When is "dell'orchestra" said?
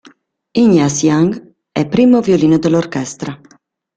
2.57-3.39